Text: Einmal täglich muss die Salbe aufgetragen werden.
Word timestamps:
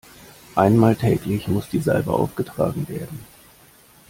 Einmal 0.55 0.95
täglich 0.95 1.47
muss 1.47 1.69
die 1.69 1.77
Salbe 1.77 2.11
aufgetragen 2.11 2.87
werden. 2.89 3.19